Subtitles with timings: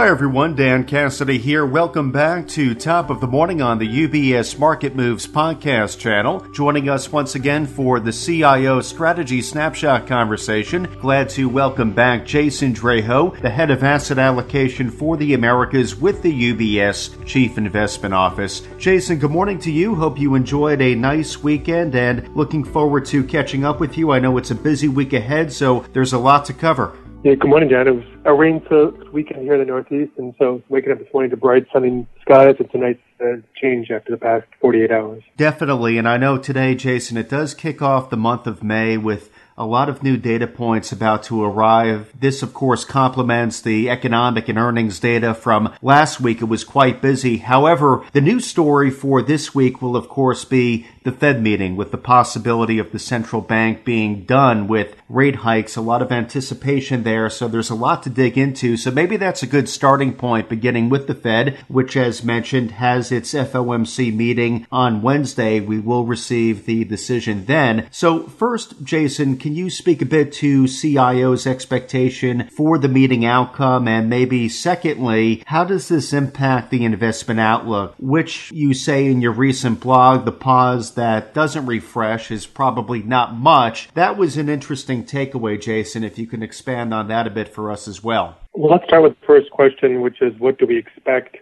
[0.00, 1.66] Hi everyone, Dan Cassidy here.
[1.66, 6.40] Welcome back to Top of the Morning on the UBS Market Moves podcast channel.
[6.54, 10.88] Joining us once again for the CIO Strategy Snapshot conversation.
[11.02, 16.22] Glad to welcome back Jason Draho, the head of asset allocation for the Americas with
[16.22, 18.62] the UBS Chief Investment Office.
[18.78, 19.94] Jason, good morning to you.
[19.94, 24.12] Hope you enjoyed a nice weekend and looking forward to catching up with you.
[24.12, 26.96] I know it's a busy week ahead, so there's a lot to cover.
[27.22, 27.86] Yeah, good morning, Dan.
[27.86, 31.30] It was a rain-soaked weekend here in the Northeast, and so waking up this morning
[31.32, 35.22] to bright, sunny skies, it's a nice uh, change after the past 48 hours.
[35.36, 39.28] Definitely, and I know today, Jason, it does kick off the month of May with
[39.60, 42.10] a lot of new data points about to arrive.
[42.18, 46.40] This, of course, complements the economic and earnings data from last week.
[46.40, 47.36] It was quite busy.
[47.36, 51.90] However, the new story for this week will, of course, be the Fed meeting with
[51.90, 55.76] the possibility of the central bank being done with rate hikes.
[55.76, 57.28] A lot of anticipation there.
[57.28, 58.78] So there's a lot to dig into.
[58.78, 63.12] So maybe that's a good starting point beginning with the Fed, which as mentioned has
[63.12, 65.60] its FOMC meeting on Wednesday.
[65.60, 67.88] We will receive the decision then.
[67.90, 73.86] So first, Jason, can you speak a bit to CIO's expectation for the meeting outcome?
[73.86, 79.32] And maybe secondly, how does this impact the investment outlook, which you say in your
[79.32, 83.88] recent blog, the pause that doesn't refresh is probably not much.
[83.94, 87.70] That was an interesting takeaway, Jason, if you can expand on that a bit for
[87.70, 88.38] us as well.
[88.54, 91.36] Well, let's start with the first question, which is what do we expect?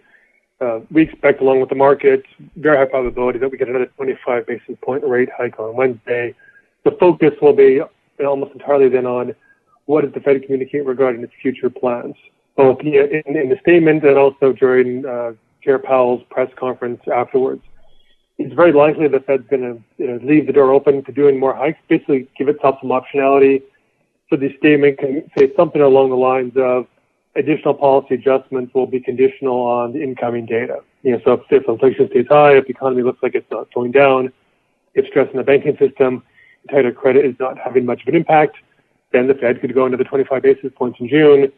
[0.61, 2.23] Uh, we expect, along with the market,
[2.57, 6.35] very high probability that we get another 25 basis point rate hike on Wednesday.
[6.83, 7.81] The focus will be
[8.25, 9.35] almost entirely then on
[9.85, 12.15] what does the Fed communicate regarding its future plans,
[12.55, 17.61] both in, in the statement and also during uh, Chair Powell's press conference afterwards
[18.39, 21.37] it's very likely the Fed's going to you know, leave the door open to doing
[21.37, 23.61] more hikes, basically give itself some optionality.
[24.29, 26.87] So the statement can say something along the lines of
[27.35, 30.79] additional policy adjustments will be conditional on the incoming data.
[31.03, 33.73] You know, so if, if inflation stays high, if the economy looks like it's not
[33.73, 34.31] going down,
[34.93, 36.23] if stress in the banking system,
[36.69, 38.57] tighter credit is not having much of an impact,
[39.11, 41.51] then the Fed could go another 25 basis points in June.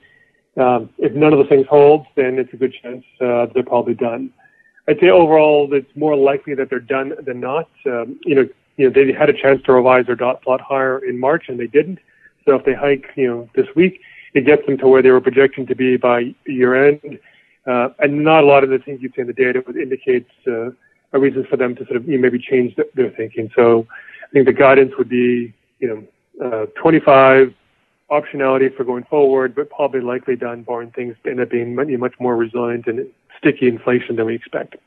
[0.57, 3.93] Um, if none of those things hold, then it's a good chance uh, they're probably
[3.93, 4.31] done.
[4.87, 7.69] I'd say overall it's more likely that they're done than not.
[7.85, 10.99] Um, you know, you know, they had a chance to revise their dot plot higher
[11.05, 11.99] in March and they didn't.
[12.45, 14.01] So if they hike, you know, this week,
[14.33, 17.19] it gets them to where they were projecting to be by year end.
[17.67, 20.25] Uh, and not a lot of the things you see in the data would indicate
[20.47, 20.71] uh,
[21.13, 23.51] a reason for them to sort of you know, maybe change the, their thinking.
[23.55, 23.85] So
[24.31, 25.87] I think the guidance would be, you
[26.39, 27.53] know, uh, 25
[28.09, 32.37] optionality for going forward, but probably likely done barring things end up being much more
[32.37, 34.77] resilient and sticky inflation than we expect.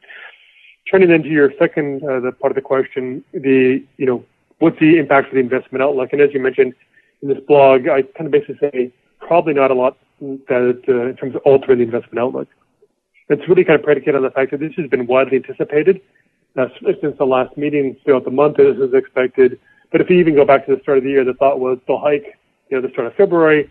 [0.91, 4.25] Turning then to your second uh, the part of the question, the you know
[4.59, 6.13] what's the impact of the investment outlook?
[6.13, 6.75] And as you mentioned
[7.23, 11.17] in this blog, I kind of basically say probably not a lot that uh, in
[11.17, 12.49] terms of altering the investment outlook.
[13.29, 16.01] It's really kind of predicated on the fact that this has been widely anticipated
[16.57, 16.67] uh,
[17.01, 18.57] since the last meeting throughout the month.
[18.57, 19.59] This is expected.
[19.93, 21.79] But if you even go back to the start of the year, the thought was
[21.87, 22.39] they'll hike,
[22.69, 23.71] you know, the start of February.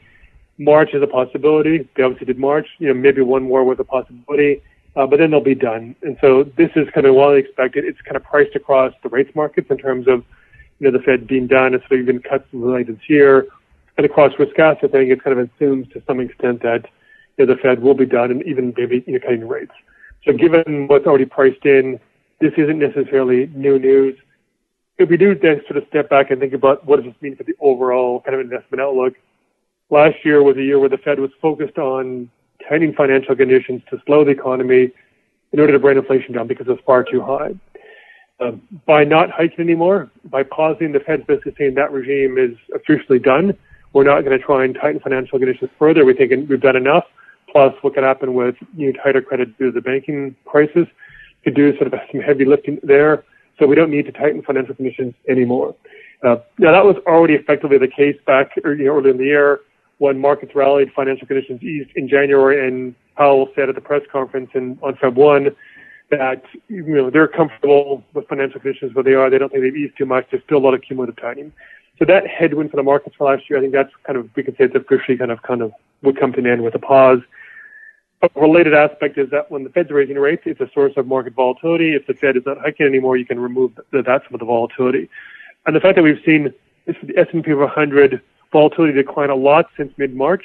[0.57, 1.89] March is a possibility.
[1.95, 2.67] They obviously did March.
[2.79, 4.61] You know, maybe one more was a possibility
[4.95, 5.95] uh, but then they'll be done.
[6.03, 7.85] And so this is kind of widely expected.
[7.85, 10.23] It's kind of priced across the rates markets in terms of,
[10.79, 11.73] you know, the Fed being done.
[11.73, 13.47] and sort of even cuts related this year.
[13.97, 16.85] And across risk assets, I think it kind of assumes to some extent that,
[17.37, 19.71] you know, the Fed will be done and even maybe, you know, cutting rates.
[20.25, 21.99] So given what's already priced in,
[22.43, 24.17] this isn't necessarily new news.
[24.97, 27.37] If we do then sort of step back and think about what does this mean
[27.37, 29.13] for the overall kind of investment outlook,
[29.89, 32.29] last year was a year where the Fed was focused on
[32.67, 34.91] tightening financial conditions to slow the economy
[35.53, 37.55] in order to bring inflation down because it's far too high.
[38.41, 38.51] Uh,
[38.85, 43.57] by not hiking anymore, by pausing, the Fed's basically saying that regime is officially done.
[43.93, 46.03] We're not going to try and tighten financial conditions further.
[46.03, 47.05] We think we've done enough.
[47.51, 50.87] Plus, what could happen with new tighter credit due to the banking crisis
[51.43, 53.23] could do sort of some heavy lifting there.
[53.59, 55.75] So we don't need to tighten financial conditions anymore.
[56.23, 59.59] Uh, now that was already effectively the case back early, early in the year
[59.99, 64.49] when markets rallied, financial conditions eased in January, and Powell said at the press conference
[64.53, 65.55] in, on Feb 1
[66.11, 69.29] that you know they're comfortable with financial conditions where they are.
[69.29, 70.27] They don't think they've eased too much.
[70.29, 71.51] There's still a lot of cumulative tightening.
[71.99, 74.43] So that headwind for the markets for last year, I think that's kind of we
[74.43, 75.71] could say it's officially kind of kind of
[76.01, 77.19] would come to an end with a pause.
[78.23, 81.33] A related aspect is that when the Fed's raising rates, it's a source of market
[81.33, 81.93] volatility.
[81.93, 85.09] If the Fed is not hiking anymore, you can remove that some of the volatility.
[85.65, 86.53] And the fact that we've seen
[86.85, 88.21] this the S&P 500
[88.53, 90.43] volatility declined a lot since mid-March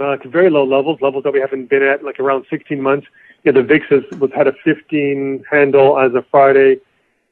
[0.00, 3.06] uh, to very low levels, levels that we haven't been at like around 16 months.
[3.44, 6.76] Yeah, the VIX has, was had a 15 handle as of Friday.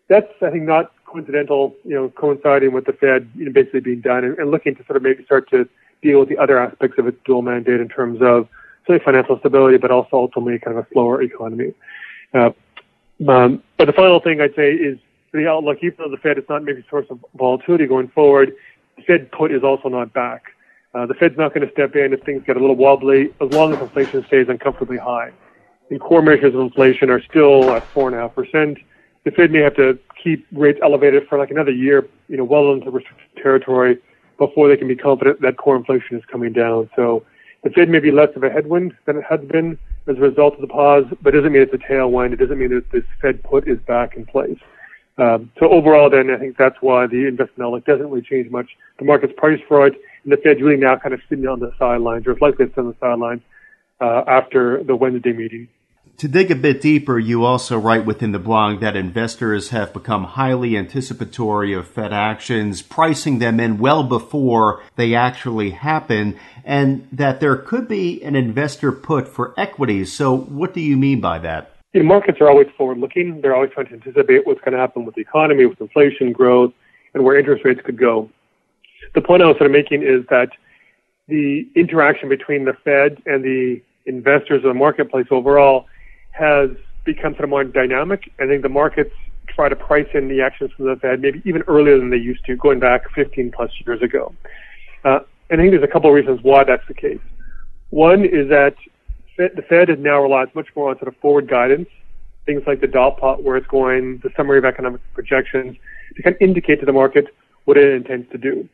[0.08, 4.00] That's I think not coincidental, you know, coinciding with the Fed you know, basically being
[4.00, 5.68] done and, and looking to sort of maybe start to
[6.02, 8.48] deal with the other aspects of its dual mandate in terms of
[8.98, 11.72] financial stability, but also ultimately kind of a slower economy.
[12.34, 12.50] Uh,
[13.28, 14.98] um, but the final thing I'd say is
[15.32, 18.52] the outlook, even though the Fed is not maybe a source of volatility going forward,
[18.96, 20.44] the Fed put is also not back.
[20.92, 23.52] Uh, the Fed's not going to step in if things get a little wobbly as
[23.52, 25.30] long as inflation stays uncomfortably high.
[25.90, 28.78] And core measures of inflation are still at four and a half percent.
[29.24, 32.72] The Fed may have to keep rates elevated for like another year, you know, well
[32.72, 33.98] into restricted territory
[34.38, 36.88] before they can be confident that core inflation is coming down.
[36.96, 37.24] So
[37.62, 40.54] the Fed may be less of a headwind than it has been as a result
[40.54, 42.32] of the pause, but it doesn't mean it's a tailwind.
[42.32, 44.58] It doesn't mean that this Fed put is back in place.
[45.18, 48.66] Um, so overall, then I think that's why the investment outlook doesn't really change much.
[48.98, 51.72] The market's priced for it, and the Fed's really now kind of sitting on the
[51.78, 53.42] sidelines, or is likely to sit on the sidelines
[54.00, 55.68] uh, after the Wednesday meeting.
[56.20, 60.24] To dig a bit deeper, you also write within the blog that investors have become
[60.24, 67.40] highly anticipatory of Fed actions, pricing them in well before they actually happen, and that
[67.40, 70.12] there could be an investor put for equities.
[70.12, 71.74] So, what do you mean by that?
[71.94, 73.40] Know, markets are always forward looking.
[73.40, 76.74] They're always trying to anticipate what's going to happen with the economy, with inflation growth,
[77.14, 78.28] and where interest rates could go.
[79.14, 80.50] The point I was sort of making is that
[81.28, 85.86] the interaction between the Fed and the investors in the marketplace overall
[86.30, 86.70] has
[87.04, 88.30] become sort of more dynamic.
[88.40, 89.12] I think the markets
[89.48, 92.44] try to price in the actions from the Fed maybe even earlier than they used
[92.46, 94.34] to, going back 15 plus years ago.
[95.04, 97.18] Uh, and I think there's a couple of reasons why that's the case.
[97.90, 98.74] One is that
[99.36, 101.88] the Fed has now relies much more on sort of forward guidance,
[102.46, 105.76] things like the dot plot where it's going, the summary of economic projections,
[106.16, 107.26] to kind of indicate to the market
[107.64, 108.68] what it intends to do.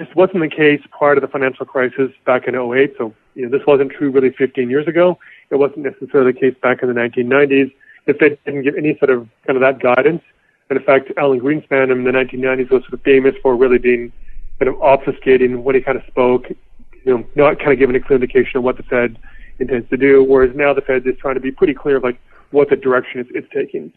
[0.00, 3.50] This wasn't the case prior to the financial crisis back in 08, so you know,
[3.50, 5.18] this wasn't true really 15 years ago.
[5.50, 7.70] It wasn't necessarily the case back in the 1990s.
[8.06, 10.22] The Fed didn't give any sort of kind of that guidance.
[10.70, 14.10] And in fact, Alan Greenspan in the 1990s was sort of famous for really being
[14.58, 16.58] kind of obfuscating when he kind of spoke, you
[17.04, 19.18] know, not kind of giving a clear indication of what the Fed
[19.58, 20.24] intends to do.
[20.24, 22.18] Whereas now the Fed is trying to be pretty clear of like
[22.52, 23.92] what the direction it's, it's taking.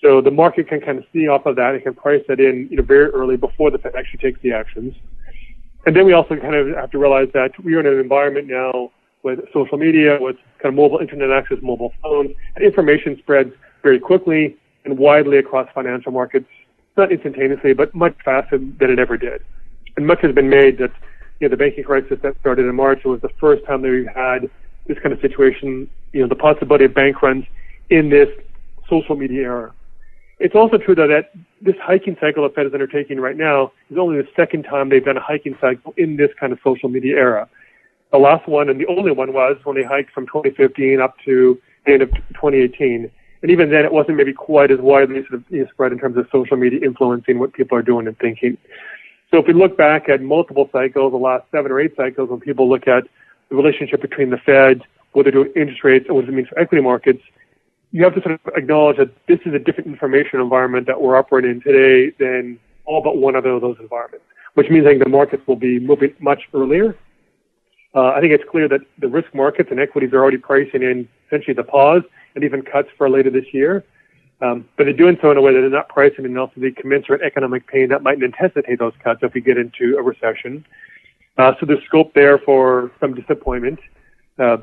[0.00, 2.68] So the market can kind of see off of that and can price that in,
[2.70, 4.94] you know, very early before the Fed actually takes the actions.
[5.86, 8.48] And then we also kind of have to realize that we are in an environment
[8.48, 8.90] now
[9.22, 13.98] with social media, with kind of mobile internet access, mobile phones, and information spreads very
[13.98, 16.46] quickly and widely across financial markets,
[16.96, 19.42] not instantaneously, but much faster than it ever did.
[19.96, 20.92] And much has been made that
[21.38, 24.06] you know, the banking crisis that started in March was the first time that we've
[24.14, 24.50] had
[24.86, 27.44] this kind of situation, you know, the possibility of bank runs
[27.88, 28.28] in this
[28.88, 29.74] social media era.
[30.38, 33.98] It's also true though that this hiking cycle the Fed is undertaking right now is
[33.98, 37.16] only the second time they've done a hiking cycle in this kind of social media
[37.16, 37.48] era.
[38.12, 41.60] The last one and the only one was when they hiked from 2015 up to
[41.86, 43.10] the end of 2018.
[43.42, 45.98] And even then, it wasn't maybe quite as widely sort of you know, spread in
[45.98, 48.58] terms of social media influencing what people are doing and thinking.
[49.30, 52.40] So if we look back at multiple cycles, the last seven or eight cycles, when
[52.40, 53.04] people look at
[53.48, 54.82] the relationship between the Fed,
[55.12, 57.22] what they're doing interest rates, and what it means for equity markets,
[57.92, 61.16] you have to sort of acknowledge that this is a different information environment that we're
[61.16, 65.04] operating in today than all but one other of those environments, which means I think
[65.04, 66.96] the markets will be moving much earlier
[67.94, 71.08] uh, I think it's clear that the risk markets and equities are already pricing in
[71.26, 72.02] essentially the pause
[72.34, 73.84] and even cuts for later this year.
[74.40, 76.70] Um, but they're doing so in a way that they're not pricing in also the
[76.72, 80.64] commensurate economic pain that might necessitate those cuts if we get into a recession.
[81.36, 83.78] Uh, so there's scope there for some disappointment.
[84.38, 84.58] Uh,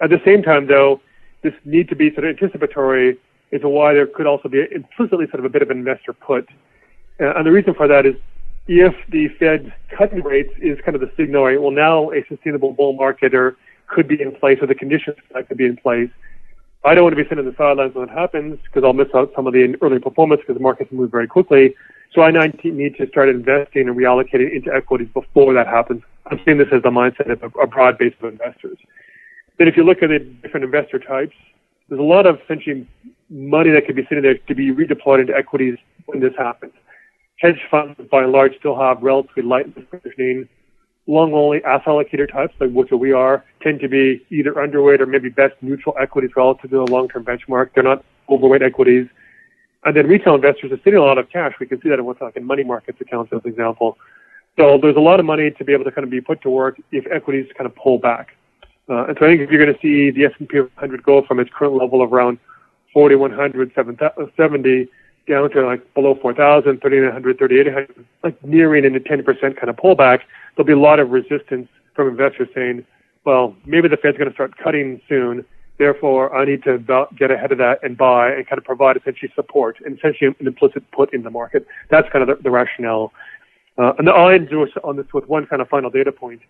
[0.00, 1.00] at the same time, though,
[1.44, 3.16] this need to be sort of anticipatory
[3.52, 6.48] is why there could also be implicitly sort of a bit of investor put.
[7.20, 8.16] Uh, and the reason for that is
[8.66, 12.72] if the Fed cutting rates is kind of the signal, right, well, now a sustainable
[12.72, 16.10] bull market or could be in place or the conditions that could be in place.
[16.84, 19.08] I don't want to be sitting on the sidelines when it happens because I'll miss
[19.14, 21.74] out some of the early performance because the markets move very quickly.
[22.14, 26.02] So I need to start investing and reallocating into equities before that happens.
[26.26, 28.78] I'm seeing this as the mindset of a broad base of investors.
[29.58, 31.34] Then if you look at the different investor types,
[31.88, 32.86] there's a lot of essentially
[33.30, 36.72] money that could be sitting there to be redeployed into equities when this happens
[37.44, 40.48] hedge funds, by and large, still have relatively light positioning.
[41.06, 45.06] Long only asset allocator types, like which we are, tend to be either underweight or
[45.06, 47.70] maybe best neutral equities relative to the long-term benchmark.
[47.74, 49.06] They're not overweight equities.
[49.84, 51.52] And then retail investors are sitting a lot of cash.
[51.60, 53.98] We can see that in what's like in money markets accounts as an example.
[54.58, 56.50] So there's a lot of money to be able to kind of be put to
[56.50, 58.28] work if equities kind of pull back.
[58.88, 61.40] Uh, and so I think if you're going to see the S&P 500 go from
[61.40, 62.38] its current level of around
[62.92, 63.72] 4,100,
[64.36, 64.88] 70
[65.26, 70.20] down to like below 4,000, 3,900, 3,800, like nearing in a 10% kind of pullback,
[70.54, 72.84] there'll be a lot of resistance from investors saying,
[73.24, 75.44] well, maybe the Fed's going to start cutting soon.
[75.78, 76.78] Therefore, I need to
[77.18, 80.46] get ahead of that and buy and kind of provide essentially support and essentially an
[80.46, 81.66] implicit put in the market.
[81.90, 83.12] That's kind of the, the rationale.
[83.76, 84.50] Uh, and I'll end
[84.84, 86.42] on this with one kind of final data point.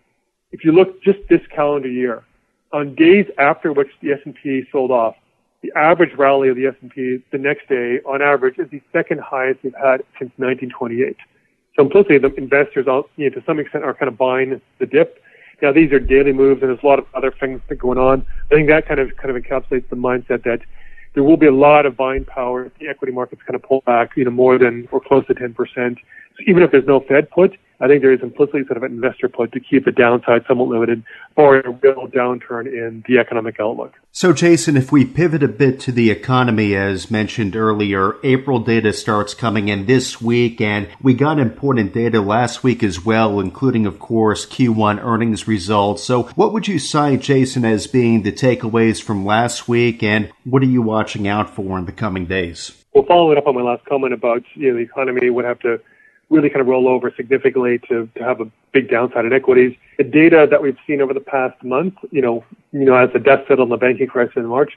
[0.55, 2.23] If you look just this calendar year,
[2.71, 5.15] On days after which the S&P sold off,
[5.61, 9.59] the average rally of the S&P the next day, on average, is the second highest
[9.63, 11.17] we've had since 1928.
[11.75, 14.85] So implicitly, the investors, all, you know, to some extent, are kind of buying the
[14.85, 15.21] dip.
[15.61, 17.97] Now, these are daily moves, and there's a lot of other things that are going
[17.97, 18.25] on.
[18.49, 20.61] I think that kind of kind of encapsulates the mindset that
[21.15, 22.65] there will be a lot of buying power.
[22.67, 25.33] If the equity markets kind of pull back, you know, more than or close to
[25.33, 25.55] 10%.
[25.57, 25.95] So
[26.47, 29.27] even if there's no Fed put, I think there is implicitly sort of an investor
[29.27, 31.03] put to keep the downside somewhat limited
[31.35, 33.93] for a real downturn in the economic outlook.
[34.11, 38.93] So, Jason, if we pivot a bit to the economy, as mentioned earlier, April data
[38.93, 43.85] starts coming in this week, and we got important data last week as well, including,
[43.85, 46.03] of course, Q1 earnings results.
[46.03, 50.63] So, what would you cite, Jason, as being the takeaways from last week, and what
[50.63, 52.71] are you watching out for in the coming days?
[52.93, 55.81] Well, following up on my last comment about you know, the economy would have to
[56.29, 59.75] really kind of roll over significantly to, to have a big downside in equities.
[59.97, 63.19] The data that we've seen over the past month, you know, you know, as the
[63.19, 64.73] dust settled on the banking crisis in March,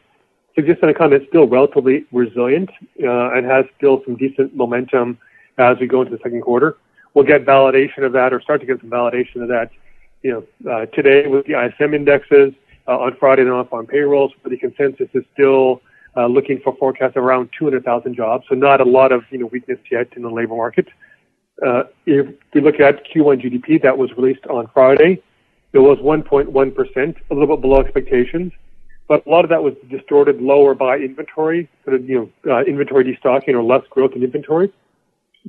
[0.54, 2.70] suggests the economy is still relatively resilient
[3.02, 5.18] uh, and has still some decent momentum
[5.56, 6.76] as we go into the second quarter.
[7.14, 9.70] We'll get validation of that or start to get some validation of that,
[10.22, 12.52] you know, uh, today with the ISM indexes,
[12.88, 15.82] uh, on Friday and off on payrolls, but the consensus is still
[16.16, 18.46] uh, looking for forecasts around 200,000 jobs.
[18.48, 20.88] So not a lot of, you know, weakness yet in the labor market.
[21.66, 25.22] Uh, if we look at Q1 GDP that was released on Friday,
[25.72, 28.52] it was 1.1%, a little bit below expectations,
[29.08, 32.64] but a lot of that was distorted lower by inventory, sort of, you know, uh,
[32.64, 34.72] inventory destocking or less growth in inventory.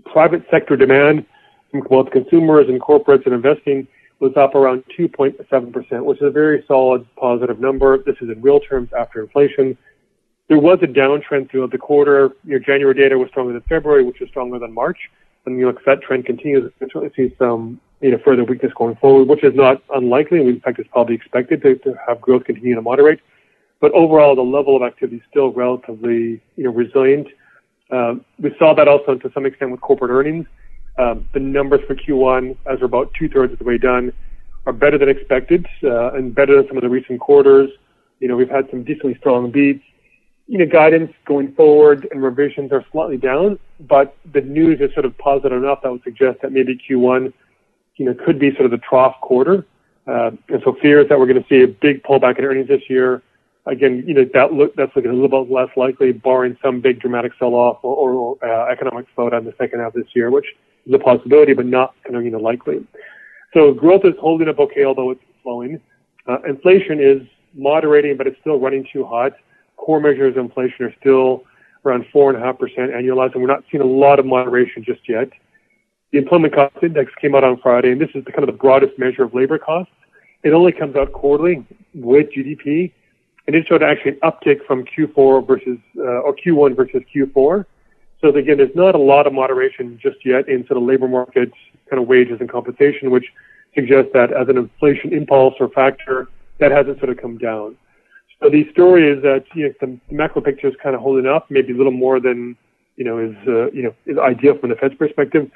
[0.05, 1.25] Private sector demand
[1.69, 3.87] from both consumers and corporates and investing
[4.19, 7.97] was up around 2.7%, which is a very solid positive number.
[7.99, 9.77] This is in real terms after inflation.
[10.47, 12.31] There was a downtrend throughout the quarter.
[12.43, 14.97] Your January data was stronger than February, which was stronger than March
[15.45, 18.71] and you know, if that trend continues, we certainly see some you know further weakness
[18.75, 20.41] going forward, which is not unlikely.
[20.41, 23.19] In fact, it's probably expected to, to have growth continue to moderate.
[23.81, 27.27] But overall, the level of activity is still relatively you know resilient.
[27.91, 30.45] Um, we saw that also to some extent with corporate earnings.
[30.97, 34.11] Um, the numbers for Q1, as we're about two thirds of the way done,
[34.65, 37.69] are better than expected uh, and better than some of the recent quarters.
[38.19, 39.83] You know, we've had some decently strong beats
[40.49, 45.05] you know, guidance going forward and revisions are slightly down, but the news is sort
[45.05, 47.31] of positive enough that would suggest that maybe Q1,
[47.97, 49.67] you know, could be sort of the trough quarter.
[50.07, 52.81] Uh, and so fears that we're going to see a big pullback in earnings this
[52.89, 53.21] year.
[53.67, 56.99] Again, you know, that look, that's looking a little bit less likely, barring some big
[56.99, 60.47] dramatic sell-off or, or uh, economic slowdown in the second half of this year, which
[60.87, 62.83] is a possibility, but not kind of, you know, likely.
[63.53, 65.79] So growth is holding up okay, although it's slowing.
[66.25, 67.21] Uh, inflation is
[67.53, 69.33] moderating, but it's still running too hot
[69.89, 71.43] core measures of inflation are still
[71.83, 75.29] around 4.5% annualized, and we're not seeing a lot of moderation just yet.
[76.11, 78.59] The employment cost index came out on Friday, and this is the kind of the
[78.59, 79.91] broadest measure of labor costs.
[80.43, 81.65] It only comes out quarterly
[81.95, 82.91] with GDP,
[83.47, 87.65] and it showed actually an uptick from Q4 versus uh, or Q1 versus Q4.
[88.21, 91.55] So again, there's not a lot of moderation just yet in sort of labor markets,
[91.89, 93.25] kind of wages and compensation, which
[93.73, 96.27] suggests that as an inflation impulse or factor,
[96.59, 97.75] that hasn't sort of come down.
[98.41, 101.51] So the story is that you know, the macro picture is kind of holding up,
[101.51, 102.55] maybe a little more than
[102.95, 105.49] you know is uh, you know is ideal from the Fed's perspective,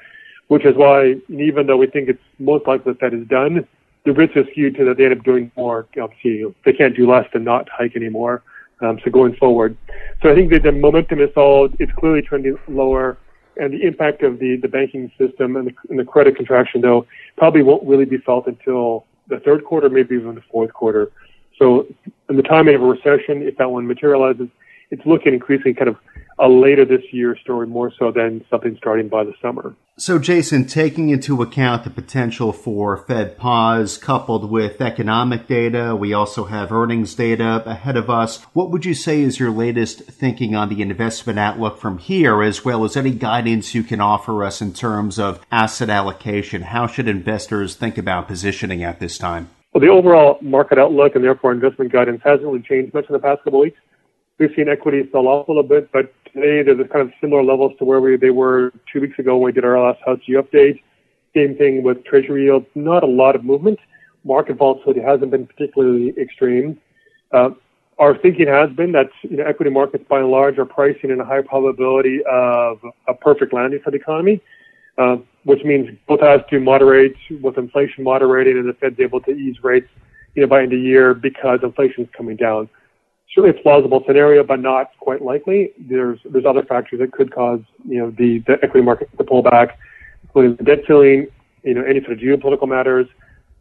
[0.48, 3.66] which is why even though we think it's most likely that is done,
[4.04, 5.86] the risk is skewed to that they end up doing more.
[6.00, 8.42] Obviously, they can't do less than not hike anymore.
[8.82, 9.76] Um, so going forward,
[10.22, 11.76] so I think that the momentum is solid.
[11.78, 13.16] It's clearly trending lower,
[13.56, 17.06] and the impact of the the banking system and the, and the credit contraction, though,
[17.38, 21.10] probably won't really be felt until the third quarter, maybe even the fourth quarter.
[21.58, 21.86] So
[22.28, 24.48] in the timing of a recession, if that one materializes,
[24.90, 25.96] it's looking increasingly kind of
[26.38, 29.74] a later this year story more so than something starting by the summer.
[29.96, 36.12] So, Jason, taking into account the potential for Fed pause coupled with economic data, we
[36.12, 38.42] also have earnings data ahead of us.
[38.52, 42.64] What would you say is your latest thinking on the investment outlook from here, as
[42.64, 46.62] well as any guidance you can offer us in terms of asset allocation?
[46.62, 49.48] How should investors think about positioning at this time?
[49.74, 53.18] Well, the overall market outlook and therefore investment guidance hasn't really changed much in the
[53.18, 53.80] past couple of weeks.
[54.38, 57.72] We've seen equities sell off a little bit, but today they're kind of similar levels
[57.80, 60.40] to where we, they were two weeks ago when we did our last house view
[60.40, 60.80] update.
[61.34, 62.66] Same thing with treasury yields.
[62.76, 63.80] Not a lot of movement.
[64.22, 66.78] Market volatility hasn't been particularly extreme.
[67.32, 67.50] Uh,
[67.98, 71.20] our thinking has been that you know, equity markets by and large are pricing in
[71.20, 72.78] a high probability of
[73.08, 74.40] a perfect landing for the economy.
[74.96, 79.32] Uh, which means both has to moderate with inflation moderating and the Fed's able to
[79.32, 79.88] ease rates,
[80.34, 82.68] you know, by end of year because inflation is coming down.
[83.34, 85.72] Certainly a plausible scenario, but not quite likely.
[85.78, 89.42] There's there's other factors that could cause you know the, the equity market to pull
[89.42, 89.78] back,
[90.22, 91.26] including the debt ceiling,
[91.64, 93.08] you know, any sort of geopolitical matters,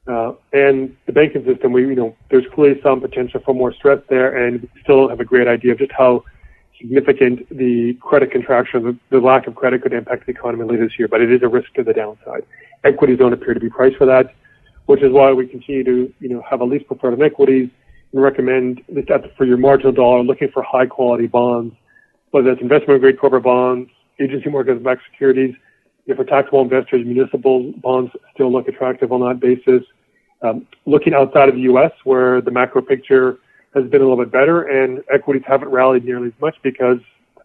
[0.05, 3.99] Uh, and the banking system, we, you know, there's clearly some potential for more stress
[4.09, 6.23] there, and we still have a great idea of just how
[6.83, 10.99] significant the credit contraction, the, the lack of credit could impact the economy later this
[10.99, 12.43] year, but it is a risk to the downside.
[12.83, 14.33] Equities don't appear to be priced for that,
[14.87, 17.69] which is why we continue to, you know, have a least preferred on equities
[18.11, 21.73] and recommend that for your marginal dollar, looking for high quality bonds,
[22.31, 25.55] whether it's investment grade corporate bonds, agency mortgage-backed securities,
[26.05, 29.83] if for taxable investors, municipal bonds still look attractive on that basis.
[30.41, 33.37] Um, looking outside of the U.S., where the macro picture
[33.73, 36.99] has been a little bit better, and equities haven't rallied nearly as much because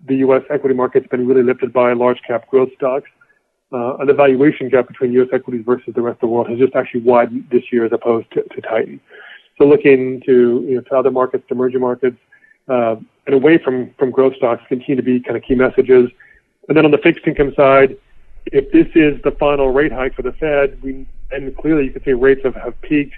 [0.07, 0.43] the U.S.
[0.51, 3.09] equity market's been really lifted by large cap growth stocks.
[3.71, 5.29] Uh, and the valuation gap between U.S.
[5.33, 8.31] equities versus the rest of the world has just actually widened this year as opposed
[8.33, 8.99] to, to tighten.
[9.59, 12.17] So looking to you know to other markets, to emerging markets,
[12.69, 16.09] uh, and away from from growth stocks continue to be kind of key messages.
[16.69, 17.97] And then on the fixed income side,
[18.47, 22.03] if this is the final rate hike for the Fed, we, and clearly you can
[22.05, 23.15] see rates have, have peaked.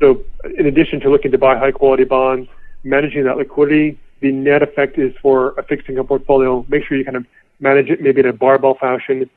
[0.00, 0.22] So
[0.58, 2.48] in addition to looking to buy high quality bonds,
[2.84, 7.04] managing that liquidity, the net effect is for a fixed income portfolio, make sure you
[7.04, 7.26] kind of
[7.60, 9.28] manage it maybe in a barbell fashion.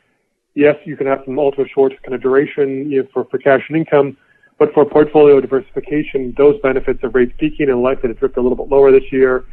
[0.56, 3.62] Yes, you can have some ultra short kind of duration you know, for, for cash
[3.70, 4.18] and income,
[4.58, 8.58] but for portfolio diversification, those benefits of rates peaking and likely to drift a little
[8.58, 9.46] bit lower this year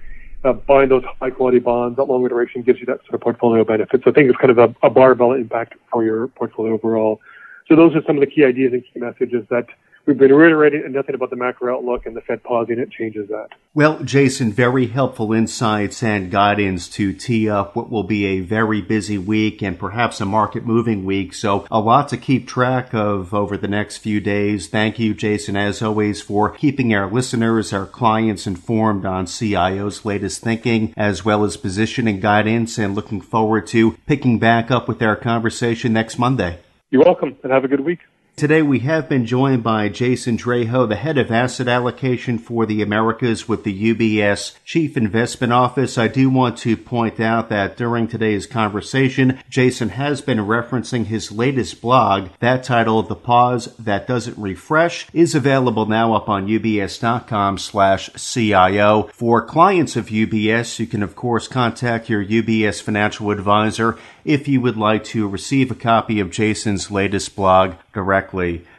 [0.47, 3.65] uh, buying those high quality bonds, that longer duration gives you that sort of portfolio
[3.65, 4.03] benefit.
[4.05, 7.21] So I think it's kind of a, a barbell impact for your portfolio overall.
[7.69, 9.67] So those are some of the key ideas and key messages that
[10.07, 13.29] we've been reiterating and nothing about the macro outlook and the Fed pausing it changes
[13.29, 13.49] that.
[13.75, 18.81] Well, Jason, very helpful insights and guidance to tee up what will be a very
[18.81, 21.35] busy week and perhaps a market moving week.
[21.35, 24.69] So a lot to keep track of over the next few days.
[24.69, 30.41] Thank you, Jason, as always, for keeping our listeners, our clients informed on CIO's latest
[30.41, 35.17] thinking, as well as positioning guidance and looking forward to picking back up with our
[35.17, 36.61] conversation next Monday.
[36.91, 37.99] You're welcome and have a good week.
[38.37, 42.83] Today we have been joined by Jason Draho, the head of asset allocation for the
[42.83, 45.97] Americas with the UBS Chief Investment Office.
[45.97, 51.33] I do want to point out that during today's conversation, Jason has been referencing his
[51.33, 52.29] latest blog.
[52.41, 58.11] That title, of The Pause That Doesn't Refresh, is available now up on ubs.com slash
[58.19, 59.05] CIO.
[59.15, 63.97] For clients of UBS, you can of course contact your UBS financial advisor
[64.27, 68.26] if you would like to receive a copy of Jason's latest blog directly.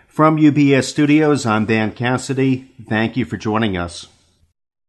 [0.08, 2.72] From UBS Studios, I'm Dan Cassidy.
[2.88, 4.08] Thank you for joining us.